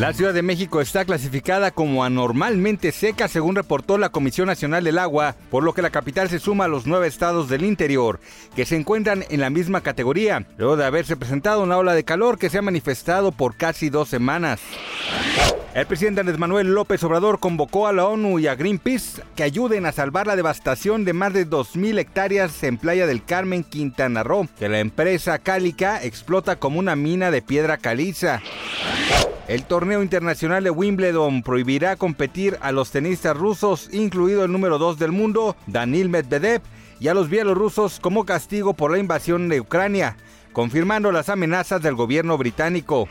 [0.00, 4.96] La Ciudad de México está clasificada como anormalmente seca según reportó la Comisión Nacional del
[4.96, 8.18] Agua, por lo que la capital se suma a los nueve estados del interior,
[8.56, 12.38] que se encuentran en la misma categoría, luego de haberse presentado una ola de calor
[12.38, 14.62] que se ha manifestado por casi dos semanas.
[15.74, 19.84] El presidente Andrés Manuel López Obrador convocó a la ONU y a Greenpeace que ayuden
[19.84, 24.48] a salvar la devastación de más de 2.000 hectáreas en Playa del Carmen, Quintana Roo,
[24.58, 28.40] que la empresa Cálica explota como una mina de piedra caliza.
[29.50, 34.96] El torneo internacional de Wimbledon prohibirá competir a los tenistas rusos, incluido el número 2
[34.96, 36.62] del mundo, Danil Medvedev,
[37.00, 40.16] y a los bielorrusos como castigo por la invasión de Ucrania,
[40.52, 43.08] confirmando las amenazas del gobierno británico.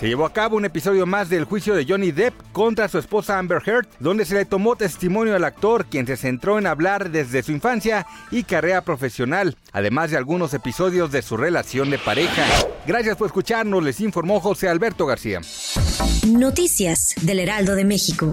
[0.00, 3.38] Se llevó a cabo un episodio más del juicio de Johnny Depp contra su esposa
[3.38, 7.42] Amber Heard, donde se le tomó testimonio al actor, quien se centró en hablar desde
[7.42, 12.46] su infancia y carrera profesional, además de algunos episodios de su relación de pareja.
[12.86, 15.42] Gracias por escucharnos, les informó José Alberto García.
[16.26, 18.32] Noticias del Heraldo de México.